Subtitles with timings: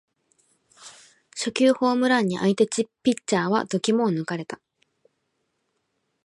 [1.35, 4.59] 初球ホームランに相手ピッチャーは度肝を抜かれた